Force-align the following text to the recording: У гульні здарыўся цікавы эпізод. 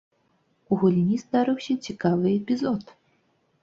У 0.71 0.77
гульні 0.85 1.21
здарыўся 1.25 1.79
цікавы 1.91 2.27
эпізод. 2.39 2.81